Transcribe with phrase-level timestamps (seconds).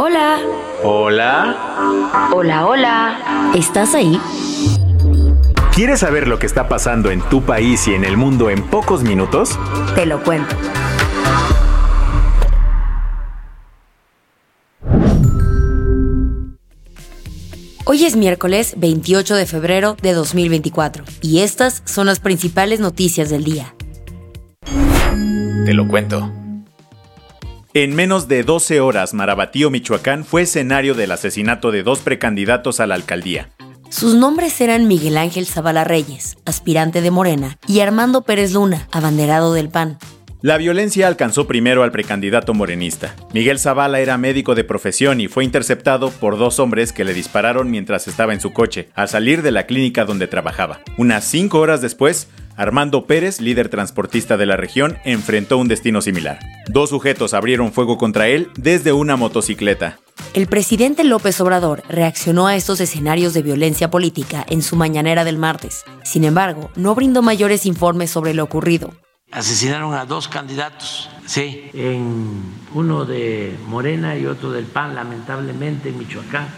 [0.00, 0.38] Hola.
[0.84, 2.30] Hola.
[2.32, 3.50] Hola, hola.
[3.56, 4.20] ¿Estás ahí?
[5.74, 9.02] ¿Quieres saber lo que está pasando en tu país y en el mundo en pocos
[9.02, 9.58] minutos?
[9.96, 10.54] Te lo cuento.
[17.84, 23.42] Hoy es miércoles 28 de febrero de 2024 y estas son las principales noticias del
[23.42, 23.74] día.
[25.64, 26.30] Te lo cuento.
[27.74, 32.86] En menos de 12 horas, Marabatío, Michoacán fue escenario del asesinato de dos precandidatos a
[32.86, 33.50] la alcaldía.
[33.90, 39.52] Sus nombres eran Miguel Ángel Zavala Reyes, aspirante de Morena, y Armando Pérez Luna, abanderado
[39.52, 39.98] del PAN.
[40.40, 43.14] La violencia alcanzó primero al precandidato morenista.
[43.34, 47.70] Miguel Zavala era médico de profesión y fue interceptado por dos hombres que le dispararon
[47.70, 50.80] mientras estaba en su coche, al salir de la clínica donde trabajaba.
[50.96, 56.40] Unas cinco horas después, Armando Pérez, líder transportista de la región, enfrentó un destino similar.
[56.66, 60.00] Dos sujetos abrieron fuego contra él desde una motocicleta.
[60.34, 65.38] El presidente López Obrador reaccionó a estos escenarios de violencia política en su mañanera del
[65.38, 65.84] martes.
[66.02, 68.92] Sin embargo, no brindó mayores informes sobre lo ocurrido.
[69.30, 72.42] Asesinaron a dos candidatos, sí, en
[72.74, 76.48] uno de Morena y otro del PAN, lamentablemente en Michoacán.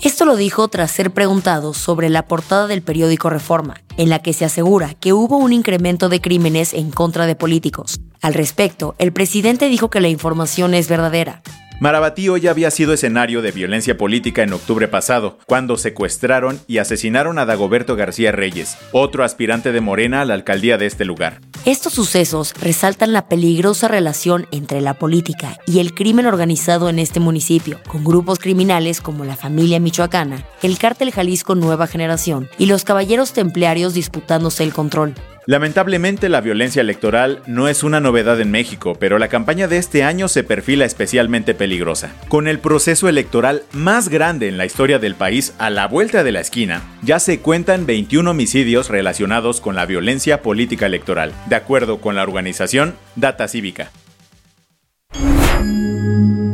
[0.00, 4.32] Esto lo dijo tras ser preguntado sobre la portada del periódico Reforma, en la que
[4.32, 8.00] se asegura que hubo un incremento de crímenes en contra de políticos.
[8.22, 11.42] Al respecto, el presidente dijo que la información es verdadera,
[11.80, 17.38] Marabatío ya había sido escenario de violencia política en octubre pasado, cuando secuestraron y asesinaron
[17.38, 21.40] a Dagoberto García Reyes, otro aspirante de Morena a la alcaldía de este lugar.
[21.64, 27.20] Estos sucesos resaltan la peligrosa relación entre la política y el crimen organizado en este
[27.20, 32.82] municipio, con grupos criminales como la familia michoacana, el cártel Jalisco Nueva Generación y los
[32.82, 35.14] caballeros templarios disputándose el control.
[35.48, 40.04] Lamentablemente la violencia electoral no es una novedad en México, pero la campaña de este
[40.04, 42.14] año se perfila especialmente peligrosa.
[42.28, 46.32] Con el proceso electoral más grande en la historia del país a la vuelta de
[46.32, 51.98] la esquina, ya se cuentan 21 homicidios relacionados con la violencia política electoral, de acuerdo
[51.98, 53.90] con la organización Data Cívica.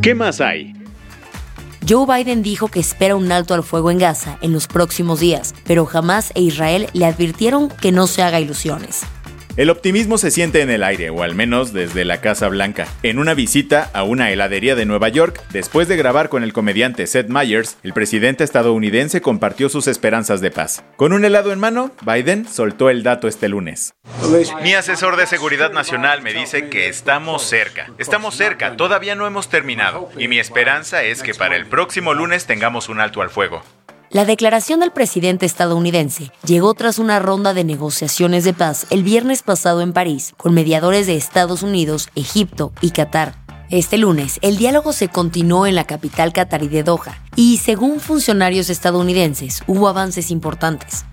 [0.03, 0.73] ¿Qué más hay?
[1.87, 5.55] Joe Biden dijo que espera un alto al fuego en Gaza en los próximos días,
[5.65, 9.03] pero Hamas e Israel le advirtieron que no se haga ilusiones.
[9.57, 12.89] El optimismo se siente en el aire, o al menos desde la Casa Blanca.
[13.05, 17.07] En una visita a una heladería de Nueva York, después de grabar con el comediante
[17.07, 20.83] Seth Meyers, el presidente estadounidense compartió sus esperanzas de paz.
[20.97, 23.95] Con un helado en mano, Biden soltó el dato este lunes.
[24.61, 27.93] Mi asesor de seguridad nacional me dice que estamos cerca.
[27.99, 30.11] Estamos cerca, todavía no hemos terminado.
[30.19, 33.63] Y mi esperanza es que para el próximo lunes tengamos un alto al fuego.
[34.15, 39.43] La declaración del presidente estadounidense llegó tras una ronda de negociaciones de paz el viernes
[39.43, 43.35] pasado en París con mediadores de Estados Unidos, Egipto y Qatar.
[43.71, 48.71] Este lunes, el diálogo se continuó en la capital catarí de Doha y, según funcionarios
[48.71, 51.05] estadounidenses, hubo avances importantes.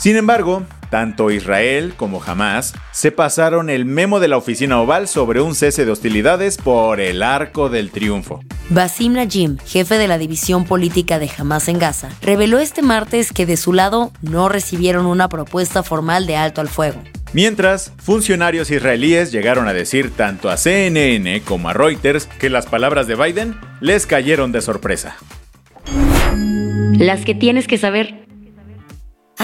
[0.00, 5.42] Sin embargo, tanto Israel como Hamas se pasaron el memo de la oficina oval sobre
[5.42, 8.40] un cese de hostilidades por el arco del triunfo.
[8.70, 13.44] Basim Najim, jefe de la división política de Hamas en Gaza, reveló este martes que
[13.44, 17.02] de su lado no recibieron una propuesta formal de alto al fuego.
[17.34, 23.06] Mientras, funcionarios israelíes llegaron a decir tanto a CNN como a Reuters que las palabras
[23.06, 25.18] de Biden les cayeron de sorpresa.
[26.92, 28.19] Las que tienes que saber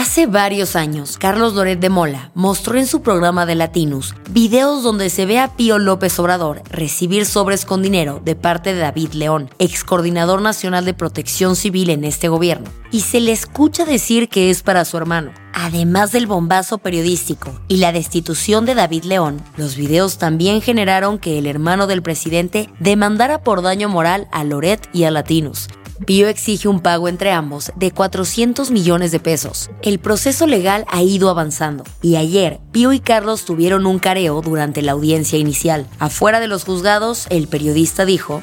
[0.08, 5.10] Hace varios años, Carlos Loret de Mola mostró en su programa de Latinus videos donde
[5.10, 9.50] se ve a Pío López Obrador recibir sobres con dinero de parte de David León,
[9.58, 14.48] ex coordinador nacional de protección civil en este gobierno, y se le escucha decir que
[14.48, 15.32] es para su hermano.
[15.52, 21.36] Además del bombazo periodístico y la destitución de David León, los videos también generaron que
[21.36, 25.66] el hermano del presidente demandara por daño moral a Loret y a Latinus,
[26.04, 29.70] Pío exige un pago entre ambos de 400 millones de pesos.
[29.82, 34.82] El proceso legal ha ido avanzando y ayer Pío y Carlos tuvieron un careo durante
[34.82, 35.86] la audiencia inicial.
[35.98, 38.42] Afuera de los juzgados, el periodista dijo,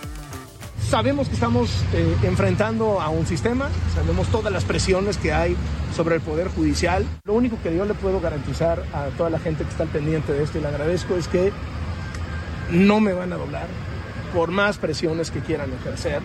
[0.89, 5.55] Sabemos que estamos eh, enfrentando a un sistema, sabemos todas las presiones que hay
[5.95, 7.05] sobre el Poder Judicial.
[7.23, 10.33] Lo único que yo le puedo garantizar a toda la gente que está al pendiente
[10.33, 11.51] de esto y le agradezco es que
[12.69, 13.67] no me van a doblar
[14.33, 16.21] por más presiones que quieran ejercer.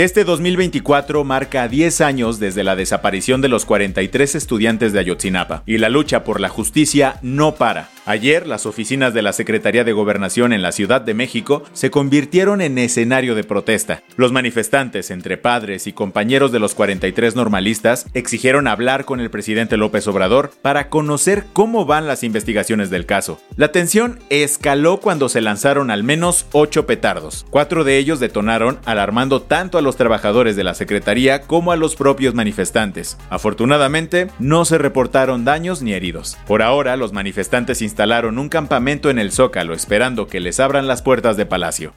[0.00, 5.76] Este 2024 marca 10 años desde la desaparición de los 43 estudiantes de Ayotzinapa y
[5.76, 7.90] la lucha por la justicia no para.
[8.06, 12.62] Ayer, las oficinas de la Secretaría de Gobernación en la Ciudad de México se convirtieron
[12.62, 14.02] en escenario de protesta.
[14.16, 19.76] Los manifestantes, entre padres y compañeros de los 43 normalistas, exigieron hablar con el presidente
[19.76, 23.38] López Obrador para conocer cómo van las investigaciones del caso.
[23.56, 27.44] La tensión escaló cuando se lanzaron al menos 8 petardos.
[27.50, 31.96] Cuatro de ellos detonaron, alarmando tanto a los trabajadores de la Secretaría como a los
[31.96, 33.16] propios manifestantes.
[33.30, 36.36] Afortunadamente, no se reportaron daños ni heridos.
[36.46, 41.02] Por ahora, los manifestantes instalaron un campamento en el Zócalo esperando que les abran las
[41.02, 41.92] puertas de Palacio.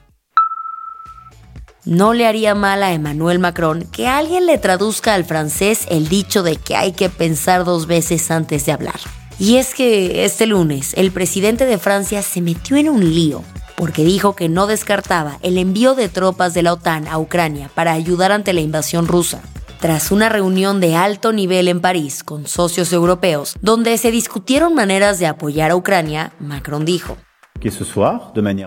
[1.86, 6.42] No le haría mal a Emmanuel Macron que alguien le traduzca al francés el dicho
[6.42, 9.00] de que hay que pensar dos veces antes de hablar.
[9.38, 13.44] Y es que este lunes el presidente de Francia se metió en un lío
[13.76, 17.94] porque dijo que no descartaba el envío de tropas de la OTAN a Ucrania para
[17.94, 19.42] ayudar ante la invasión rusa.
[19.80, 25.20] Tras una reunión de alto nivel en París con socios europeos, donde se discutieron maneras
[25.20, 27.18] de apoyar a Ucrania, Macron dijo,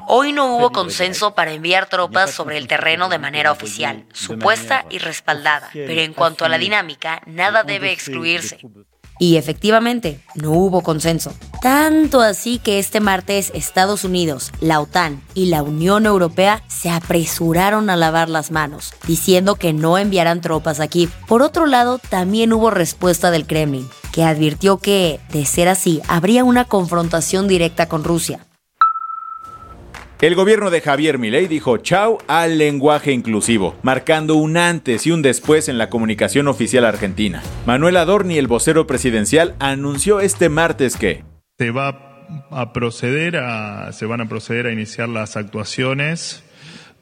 [0.09, 4.99] Hoy no hubo consenso para enviar tropas sobre el terreno de manera oficial, supuesta y
[4.99, 8.59] respaldada, pero en cuanto a la dinámica, nada debe excluirse.
[9.19, 11.33] Y efectivamente, no hubo consenso.
[11.63, 17.89] Tanto así que este martes Estados Unidos, la OTAN y la Unión Europea se apresuraron
[17.91, 21.09] a lavar las manos, diciendo que no enviarán tropas aquí.
[21.27, 26.45] Por otro lado, también hubo respuesta del Kremlin, que advirtió que, de ser así, habría
[26.45, 28.47] una confrontación directa con Rusia.
[30.19, 35.21] El gobierno de Javier Milei dijo chau al lenguaje inclusivo, marcando un antes y un
[35.21, 37.43] después en la comunicación oficial argentina.
[37.67, 41.23] Manuel Adorni, el vocero presidencial, anunció este martes que
[41.59, 46.43] se va a proceder a se van a proceder a iniciar las actuaciones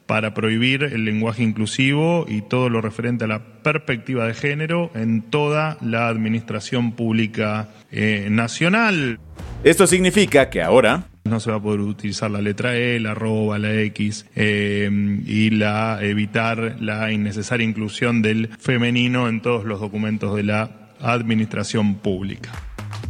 [0.07, 5.21] para prohibir el lenguaje inclusivo y todo lo referente a la perspectiva de género en
[5.21, 9.19] toda la administración pública eh, nacional.
[9.63, 13.57] Esto significa que ahora no se va a poder utilizar la letra E, la arroba,
[13.57, 14.87] la X eh,
[15.25, 21.95] y la evitar la innecesaria inclusión del femenino en todos los documentos de la administración
[21.95, 22.51] pública.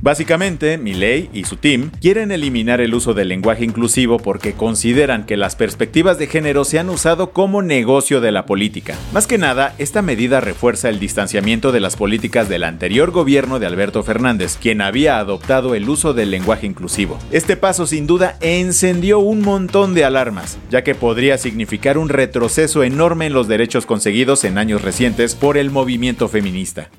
[0.06, 5.36] Básicamente, Milley y su team quieren eliminar el uso del lenguaje inclusivo porque consideran que
[5.36, 8.96] las perspectivas de género se han usado como negocio de la política.
[9.14, 13.66] Más que nada, esta medida refuerza el distanciamiento de las políticas del anterior gobierno de
[13.66, 17.18] Alberto Fernández, quien había adoptado el uso del lenguaje inclusivo.
[17.32, 22.84] Este paso sin duda encendió un montón de alarmas, ya que podría significar un retroceso
[22.84, 26.92] enorme en los derechos conseguidos en años recientes por el movimiento feminista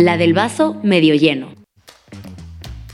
[0.00, 1.54] la del vaso medio lleno.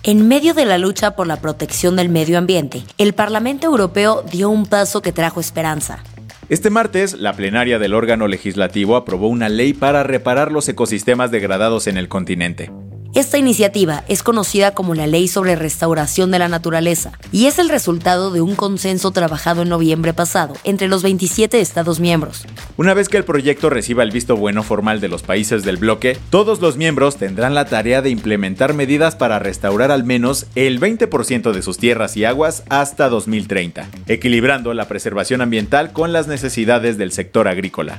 [0.02, 4.50] En medio de la lucha por la protección del medio ambiente, el Parlamento Europeo dio
[4.50, 6.02] un paso que trajo esperanza.
[6.48, 11.86] Este martes, la plenaria del órgano legislativo aprobó una ley para reparar los ecosistemas degradados
[11.86, 12.70] en el continente.
[13.16, 17.70] Esta iniciativa es conocida como la Ley sobre Restauración de la Naturaleza y es el
[17.70, 22.44] resultado de un consenso trabajado en noviembre pasado entre los 27 Estados miembros.
[22.76, 26.18] Una vez que el proyecto reciba el visto bueno formal de los países del bloque,
[26.28, 31.52] todos los miembros tendrán la tarea de implementar medidas para restaurar al menos el 20%
[31.52, 37.12] de sus tierras y aguas hasta 2030, equilibrando la preservación ambiental con las necesidades del
[37.12, 37.98] sector agrícola.